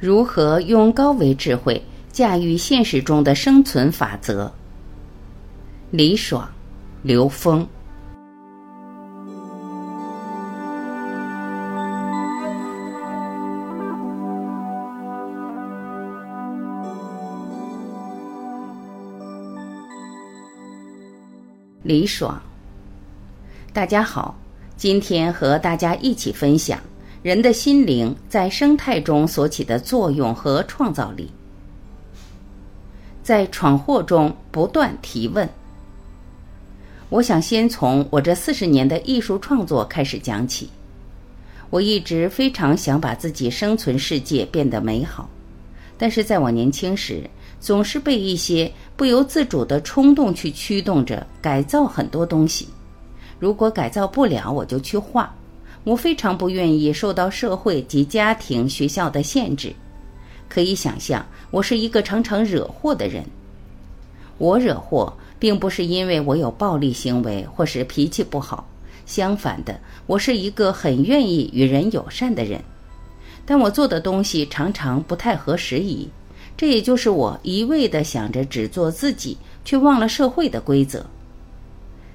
[0.00, 4.50] 如何用高维智慧驾驭现实中的生存法则？
[5.90, 6.48] 李爽、
[7.02, 7.68] 刘峰。
[21.82, 22.40] 李爽，
[23.74, 24.34] 大家好，
[24.78, 26.80] 今天和大家一起分享
[27.22, 31.30] 人的心灵在生态中所起的作用和创造力。
[33.22, 35.48] 在闯祸中不断提问。
[37.08, 40.70] 我想先从我这四十年的艺术创作开始讲起。
[41.68, 45.28] 我一直非常想把自己生存世界变得美好，
[45.96, 47.28] 但是在我年轻时。
[47.60, 52.66] 总是被一些不由自主的冲动去驱动着改造很多东西。
[53.38, 55.30] 如果改造不了，我就去画。
[55.84, 59.72] 我非常不愿意受到社会及家庭、学校的限制。
[60.48, 63.24] 可以想象，我是一个常常惹祸的人。
[64.38, 68.66] 我惹祸，并不是因为我有暴力行为或是脾气不好。
[69.06, 72.60] 相反的，我是一个很愿意与人友善的人。
[73.44, 76.08] 但我做的东西常常不太合时宜。
[76.56, 81.04] 这也就是我一味的想着只做自己，却忘了社会的规则。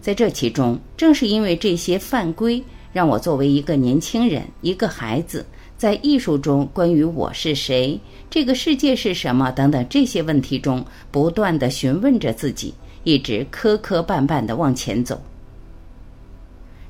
[0.00, 5.46] 在这其中，正是因为这些犯规，让我作为一个年轻人、一个孩子，
[5.76, 12.74] 在艺术中关于我是谁、这个世界是什么等等这些问题中，不断的询问着自己，
[13.04, 15.20] 一直磕磕绊绊的往前走。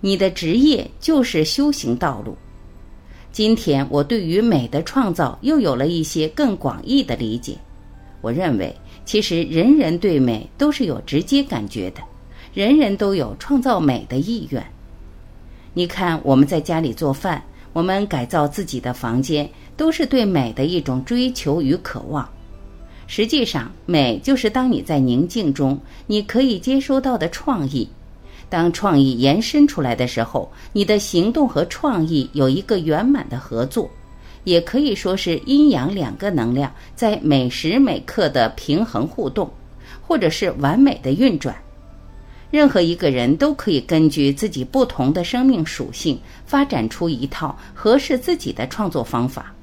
[0.00, 2.36] 你的职业就是修行道路。
[3.32, 7.56] 今天我对于美的创造又有了一些更广义的理解。
[8.20, 8.74] 我认为，
[9.04, 12.00] 其实人人对美都是有直接感觉的，
[12.54, 14.64] 人人都有创造美的意愿。
[15.78, 17.40] 你看，我们在家里做饭，
[17.72, 22.28] 我们改造自己的房间，都是对美的一种追求与渴望。
[23.06, 27.88] 实际上，美就是当你在宁静中，你可以接收到的创意。
[28.48, 33.88] 当创意延伸出来的时候，你的行动和创意有一个圆满的合作，
[34.42, 39.48] 也可以说是阴阳两个能量在每时每刻的平衡互动，
[40.02, 41.54] 或者是完美的运转。
[42.50, 49.54] 任何一个人都可以根据自己不同的生命属性，发展出一套合适自己的创作方法。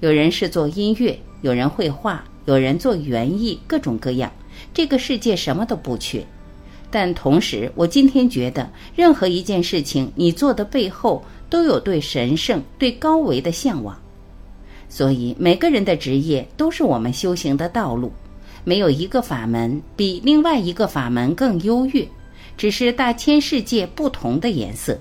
[0.00, 4.32] 有人是做音乐，有人绘画，有人做园艺，各种各样。
[4.74, 6.24] 这个世界什么都不缺。
[6.90, 13.96] 但同时，我今天觉得，任何一件事情你做的背后，都有对神圣、对高维的向往。
[14.88, 18.12] 所以，每个人的职业都是我们修行的道路，
[18.64, 22.06] 没有一个法门比另外一个法门更优越，
[22.56, 24.98] 只是大千世界不同的颜色。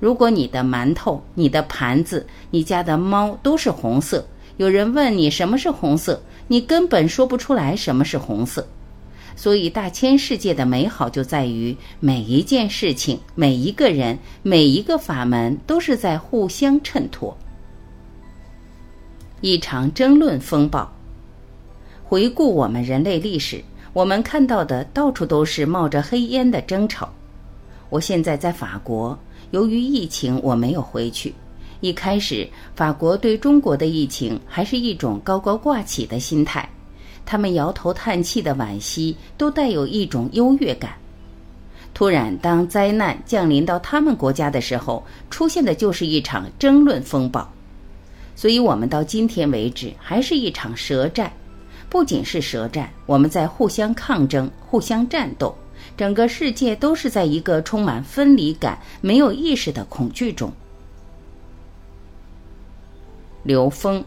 [0.00, 4.26] 如果你的馒头、你的盘子、你家的猫都是红色，
[4.56, 8.66] 有人问你什么是红色，你根本说不出来什么是红色。
[9.36, 17.36] 所以，大千世界的美好就在于每一件事情、每一个人、每一个法门都是在互相衬托。
[19.40, 20.90] 一场争论风暴。
[22.06, 27.08] 回顾我们人类历史，我们看到的到处都是冒着黑烟的争吵。
[27.88, 29.18] 我现在在法国，
[29.52, 31.34] 由于疫情，我没有回去。
[31.80, 36.68] 一开始，法国对中国的疫情还是一种高高挂起的心态。
[37.24, 40.92] 他们摇头叹气的惋惜，都带有一种优越感。
[41.94, 47.50] 突然，当灾难降临到他们国家的时候，出现的就是一场争论风暴。
[48.36, 51.32] 所以，我们到今天为止还是一场舌战。
[51.94, 55.56] 不仅是舌战，我们在互相抗争、互相战斗。
[55.96, 60.52] 整个世界都是在一个充满分离感、没有意识的恐惧中。
[63.44, 64.04] 刘峰。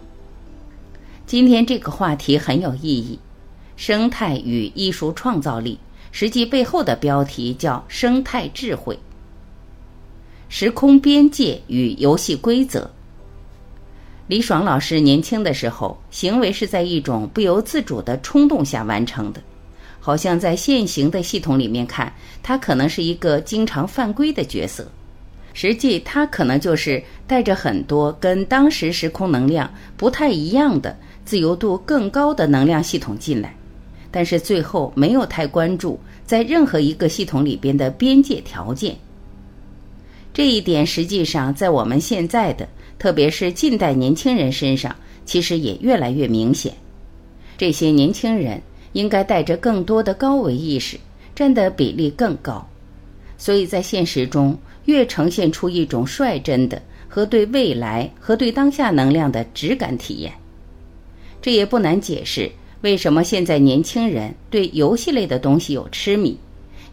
[1.26, 3.18] 今天这个话题很有意义，
[3.78, 5.80] 生态与艺术创造力，
[6.12, 9.00] 实际背后的标题叫生态智慧。
[10.50, 12.92] 时空边界与游戏规则。
[14.28, 19.42] 李爽老师年轻的时候，行为是在一种不由自主的冲动下完成的，
[20.00, 22.12] 好像在现行的系统里面看，
[22.44, 24.86] 他可能是一个经常犯规的角色，
[25.54, 30.96] 实际他可能就是带着很多跟当时时空能量不太一样的。
[31.24, 33.54] 自由度更高的能量系统进来，
[34.10, 38.96] 但是最后没有太关注在任何一个系统里边的边界条件。
[40.34, 42.66] 这一点实际上在我们现在的，
[43.00, 44.96] 特别是近代年轻人身上，
[45.26, 46.74] 其实也越来越明显。
[47.58, 48.62] 这些年轻人
[48.94, 50.98] 应该带着更多的高维意识，
[51.36, 52.68] 占的比例更高，
[53.38, 60.32] 所以在现实中越呈现出一种率真的、和对未来和对当下能量的直感体验。
[61.42, 62.52] 这也不难解释
[62.82, 66.38] 为什么现在年轻人对游戏类的东西有痴迷，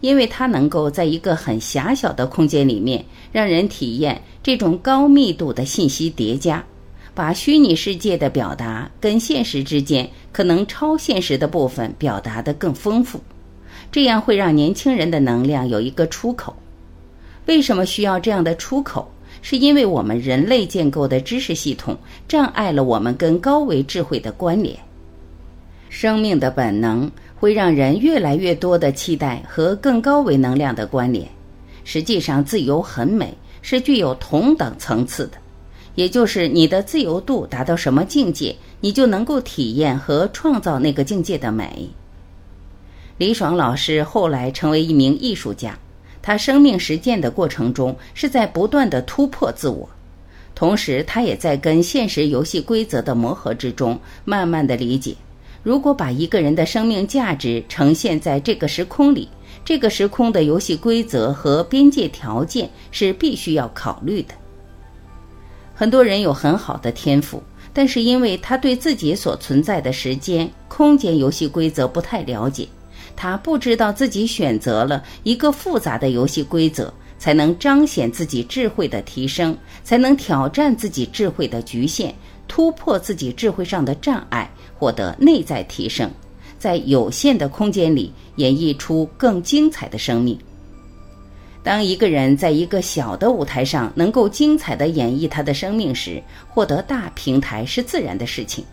[0.05, 3.03] 因为它能够在一个很狭小的空间里面，
[3.33, 6.63] 让人体验这种高密度的信息叠加，
[7.15, 13.19] 把虚拟世界的表达跟现实之间可能超现实的部分表达得更丰富，
[13.91, 16.55] 这样会让年轻人的能量有一个出口。
[17.47, 19.11] 为什么需要这样的出口？
[19.41, 21.97] 是因为我们人类建构的知识系统
[22.29, 24.79] 障碍了我们跟高维智慧的关联。
[25.89, 27.11] 生命的本能
[27.45, 31.29] 会让人越来越多的期待和更高维能量的关联。
[31.85, 35.33] 实际上，自由很美，是具有同等层次的。
[35.95, 41.87] 也就是你的自由度达到什么境界，你就能够体验和创造那个境界的美。
[43.19, 45.79] 李爽老师后来成为一名艺术家。
[46.23, 49.87] 他生命实践的过程中是在不断的突破自我，
[50.55, 55.15] 同时他也在跟现实游戏规则的磨合之中，慢慢的理解，
[55.65, 59.29] 如果把一个人的生命价值呈现在这个时空里，
[59.65, 64.35] 这个时空的游戏规则和边界条件是必须要考虑的。
[65.75, 72.69] 很多人有很好的天赋，但是因为他对自己所存在的时间、空间游戏规则不太了解。
[73.17, 82.15] 他不知道自己选择了一个复杂的游戏规则，才能彰显自己智慧的提升，才能挑战自己智慧的局限，
[82.49, 86.11] 突破自己智慧上的障碍，获得内在提升，
[86.59, 90.39] 在有限的空间里演绎出更精彩的生命。
[91.63, 98.65] 当一个人在一个小的舞台上能够精彩地演绎他的生命时，获得大平台是自然的事情。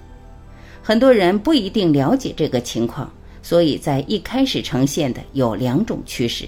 [0.81, 3.11] 很多人不一定了解这个情况。
[3.43, 6.47] 所以在一开始呈现的有两种趋势。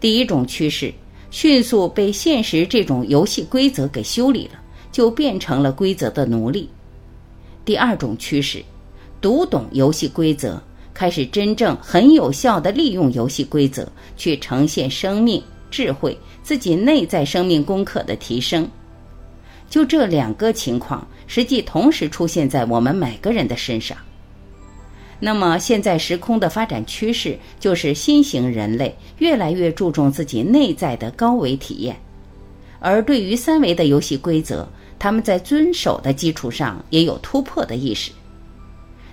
[0.00, 0.92] 第一种趋势，
[1.30, 4.60] 迅速被现实这种游戏规则给修理了，
[4.92, 6.68] 就变成了规则的奴隶。
[7.64, 8.62] 第二种趋势，
[9.20, 10.62] 读懂游戏规则，
[10.92, 18.68] 开始真正很有效的利用游戏规则去呈现生命智慧、自己内在生命功课的提升。
[19.70, 23.96] 就这两个情况，实际同时出现在我们每个人的身上。
[25.18, 31.96] 那么，现在时空的发展趋势就是新型人类越来越注重自己内在的高维体验，
[32.80, 34.68] 而对于三维的游戏规则，
[35.02, 38.12] 他们在遵守的基础上也有突破的意识。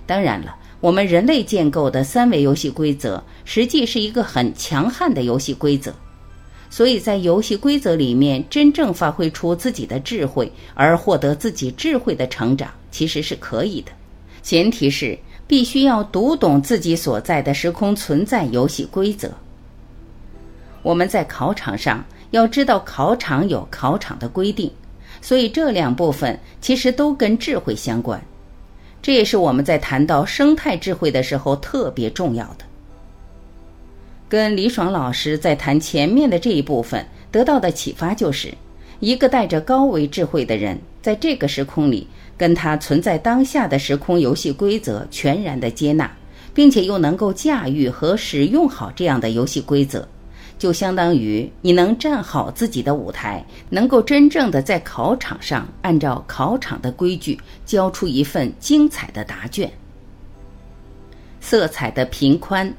[0.06, 5.92] 当然了，我们人类建构的三维游戏规则实际是一个很强悍的游戏规则，
[6.70, 13.90] 所以在游戏规则里面真正发挥出自己的智慧，而获得自己智慧的成长，其实是可以的，
[14.44, 15.18] 前提是。
[15.48, 19.28] 必须要读懂自己所在的时空存在游戏规则。
[20.80, 24.70] 我们在考场上要知道考场有考场的规定，
[25.20, 28.20] 所以这两部分其实都跟智慧相关。
[29.02, 32.64] 这也是我们在谈到生态智慧的时候特别重要的。
[34.28, 38.52] 跟李爽老师在谈前面的这一部分得到的启发就是，
[39.00, 42.06] 一个带着高维智慧的人在这个时空里。
[42.40, 46.10] 跟他存在当下的时空游戏规则全然的接纳，
[46.54, 50.08] 并且又能够驾驭和使用好这样的游戏规则，
[50.60, 59.72] 就相当于你能站好自己的舞台，能够真正的在考场上按照考场的规矩交出一份精彩的答卷。
[61.40, 62.70] 色彩的频宽，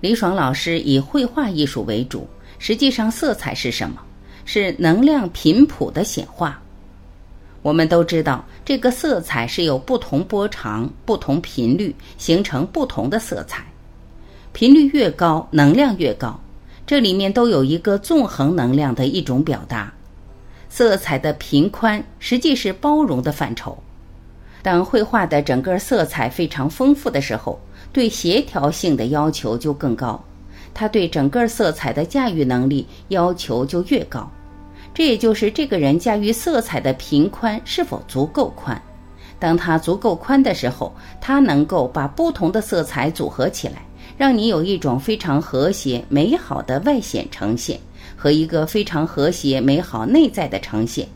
[0.00, 2.24] 李爽老师以绘画艺术为主，
[2.60, 4.00] 实际上色彩是什么？
[4.44, 6.62] 是能量频谱的显化。
[7.62, 13.64] 我们都知道，这个色彩是有不同波长、不同频率，形成不同的色彩。
[14.52, 16.38] 频率越高，能量越高。
[16.86, 19.92] 这里面都有一个纵横能量的一种表达。
[20.68, 23.78] 色彩的平宽实际是包容的范畴。
[24.62, 27.60] 当绘画的整个色彩非常丰富的时候，
[27.92, 30.22] 对协调性的要求就更高。
[30.72, 34.28] 它对整个色彩的驾驭能力要求就越高。
[34.92, 38.80] 这也就是这个人驾驭色彩的平宽是否足够宽。
[39.38, 43.84] 当他足够宽的时候，他能够把不同的色彩组合起来，
[44.16, 47.78] 让你有一种非常和谐美好的外显呈现
[48.16, 51.06] 和一个非常和谐美好内在的呈现。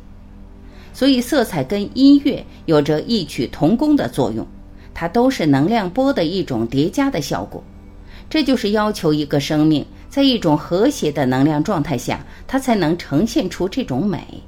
[0.93, 4.47] 所以，色彩跟音乐有着异曲同工的作用，
[4.93, 7.62] 它都是能量波的一种叠加的效果。
[8.28, 9.85] 这就是要求一个生命。
[10.11, 14.43] 在一种和谐的能量状态下，它才能呈现出这种美。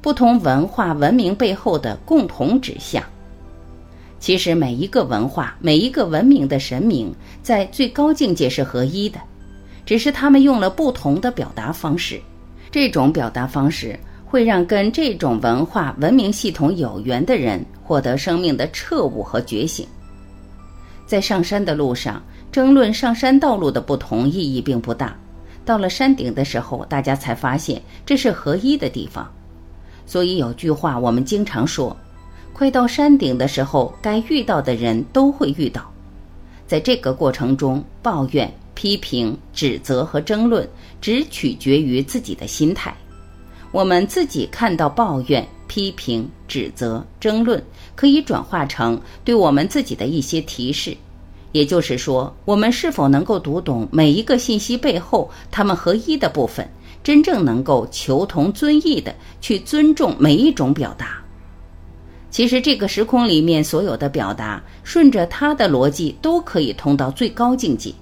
[0.00, 3.04] 不同文化文明背后的共同指向，
[4.20, 9.18] 其实每一个文化、每一个文明的神明在最高境界是合一的，
[9.86, 12.20] 只是他们用了不同的表达方式。
[12.70, 19.86] 这种表达方式会让跟这种文化文明系统有缘的人获得生命的彻悟和觉醒。
[21.06, 22.22] 在上山的路上，
[22.52, 25.16] 争论上山道路的不同意义并不大。
[25.64, 29.30] 到了山顶的时候，大家才发现这是合一的地方。
[30.04, 31.96] 所以有句话我们经常说
[32.58, 35.88] ：“快到山顶的时候，该遇到的人都会遇到。”
[36.66, 40.68] 在这个过程中，抱怨、批评、指责和争论
[41.00, 42.92] 只取决于自己的心态。
[43.70, 47.62] 我们自己看到抱怨、批评、指责、争论，
[47.94, 50.96] 可以转化成对我们自己的一些提示。
[51.52, 56.68] 也就是说，我们是否能够读懂每一个信息背后他们合一的部分，
[57.04, 61.22] 真正能够求同尊异的去尊重每一种表达？
[62.30, 67.92] 其实，这个时空里面所有的表达，顺着它的逻辑都可以通到最高境界。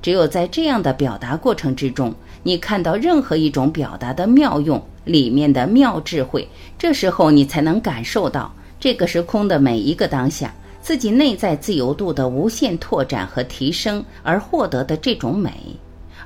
[0.00, 10.54] 只有在这样的表达过程之中，你看到任何一种表达的妙用里面的妙智慧，这时候你才能感受到这个时空的每一个当下。
[10.80, 15.50] 自己内在自由度的无限拓展和提升而获得的这种美，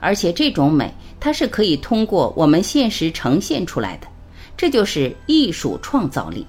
[0.00, 4.06] 而且这种美它是可以通过我们现实呈现出来的，
[4.58, 6.46] 这就是艺术创造力。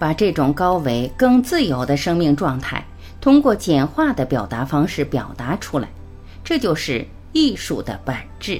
[0.00, 2.82] 把这种高维更自由的生命状态，
[3.20, 5.86] 通过简化的表达方式表达出来，
[6.42, 8.58] 这就是艺术的本质。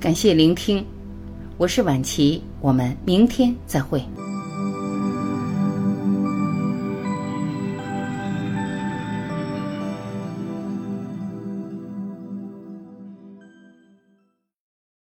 [0.00, 0.82] 感谢聆听。
[1.58, 4.02] 我是晚琪，我们明天再会。